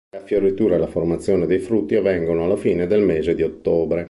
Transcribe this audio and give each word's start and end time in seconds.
La 0.15 0.23
fioritura 0.25 0.73
e 0.73 0.77
la 0.79 0.87
formazione 0.87 1.45
dei 1.45 1.59
frutti 1.59 1.93
avvengono 1.93 2.43
alla 2.45 2.55
fine 2.57 2.87
del 2.87 3.03
mese 3.03 3.35
di 3.35 3.43
ottobre. 3.43 3.99